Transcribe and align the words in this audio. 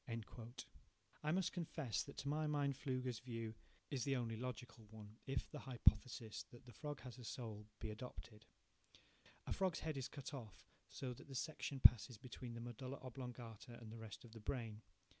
I 1.23 1.31
must 1.31 1.51
confess 1.51 2.01
that 2.01 2.17
to 2.17 2.27
my 2.27 2.47
mind 2.47 2.73
Pflüger's 2.75 3.19
view 3.19 3.53
is 3.91 4.03
the 4.03 4.15
only 4.15 4.35
logical 4.35 4.85
one, 4.89 5.17
if 5.27 5.47
the 5.51 5.59
hypothesis 5.59 6.41
that 6.49 6.65
the 6.65 6.71
frog 6.73 7.01
has 7.01 7.19
a 7.19 7.23
soul 7.23 7.67
be 7.79 7.91
adopted. 7.91 8.45
A 9.45 9.53
frog's 9.53 9.81
head 9.81 9.97
is 9.97 10.07
cut 10.07 10.33
off 10.33 10.65
so 10.89 11.13
that 11.13 11.27
the 11.27 11.35
section 11.35 11.79
passes 11.81 12.17
between 12.17 12.55
the 12.55 12.61
medulla 12.61 12.97
oblongata 13.03 13.77
and 13.79 13.91
the 13.91 13.99
rest 13.99 14.25
of 14.25 14.31
the 14.31 14.39
brain. 14.39 14.81